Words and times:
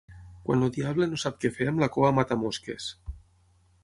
Quan 0.45 0.63
el 0.67 0.71
diable 0.77 1.07
no 1.11 1.19
sap 1.23 1.37
què 1.45 1.51
fer 1.57 1.67
amb 1.73 1.83
la 1.83 1.89
cua 1.97 2.09
mata 2.21 2.39
mosques. 2.45 2.89